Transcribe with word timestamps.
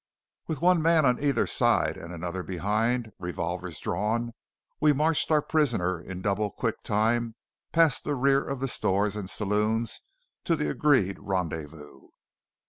With 0.47 0.63
one 0.63 0.81
man 0.81 1.05
on 1.05 1.19
either 1.21 1.45
side 1.45 1.95
and 1.95 2.11
another 2.11 2.41
behind, 2.41 3.11
revolvers 3.19 3.77
drawn, 3.77 4.33
we 4.79 4.93
marched 4.93 5.29
our 5.29 5.43
prisoner 5.43 6.01
in 6.01 6.23
double 6.23 6.49
quick 6.49 6.81
time 6.81 7.35
past 7.71 8.03
the 8.03 8.15
rear 8.15 8.43
of 8.43 8.61
the 8.61 8.67
stores 8.67 9.15
and 9.15 9.29
saloons 9.29 10.01
to 10.45 10.55
the 10.55 10.71
agreed 10.71 11.19
rendezvous. 11.19 12.07